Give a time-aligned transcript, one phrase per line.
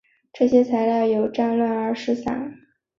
[0.33, 2.57] 这些材料由于战乱而散失。